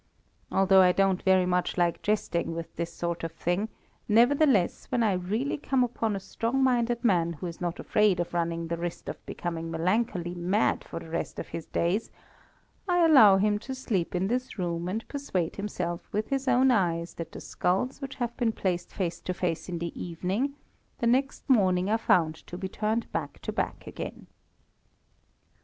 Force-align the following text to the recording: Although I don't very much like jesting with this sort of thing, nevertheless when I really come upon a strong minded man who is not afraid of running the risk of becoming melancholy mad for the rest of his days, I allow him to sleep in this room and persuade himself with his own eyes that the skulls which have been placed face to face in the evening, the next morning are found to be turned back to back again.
Although 0.51 0.81
I 0.81 0.93
don't 0.93 1.21
very 1.21 1.45
much 1.45 1.77
like 1.77 2.01
jesting 2.01 2.55
with 2.55 2.75
this 2.75 2.91
sort 2.91 3.23
of 3.23 3.33
thing, 3.33 3.69
nevertheless 4.09 4.87
when 4.89 5.03
I 5.03 5.13
really 5.13 5.57
come 5.59 5.83
upon 5.83 6.15
a 6.15 6.19
strong 6.19 6.63
minded 6.63 7.03
man 7.05 7.33
who 7.33 7.45
is 7.45 7.61
not 7.61 7.79
afraid 7.79 8.19
of 8.19 8.33
running 8.33 8.67
the 8.67 8.77
risk 8.77 9.07
of 9.09 9.23
becoming 9.27 9.69
melancholy 9.69 10.33
mad 10.33 10.83
for 10.83 10.99
the 10.99 11.09
rest 11.11 11.37
of 11.37 11.49
his 11.49 11.67
days, 11.67 12.09
I 12.89 13.05
allow 13.05 13.37
him 13.37 13.59
to 13.59 13.75
sleep 13.75 14.15
in 14.15 14.25
this 14.27 14.57
room 14.57 14.87
and 14.89 15.07
persuade 15.07 15.57
himself 15.57 16.11
with 16.11 16.29
his 16.29 16.47
own 16.47 16.71
eyes 16.71 17.13
that 17.13 17.31
the 17.31 17.39
skulls 17.39 18.01
which 18.01 18.15
have 18.15 18.35
been 18.37 18.53
placed 18.53 18.91
face 18.91 19.21
to 19.21 19.35
face 19.35 19.69
in 19.69 19.77
the 19.77 19.93
evening, 20.03 20.55
the 20.97 21.05
next 21.05 21.47
morning 21.47 21.91
are 21.91 21.99
found 21.99 22.33
to 22.47 22.57
be 22.57 22.67
turned 22.67 23.11
back 23.11 23.37
to 23.43 23.53
back 23.53 23.85
again. 23.85 24.25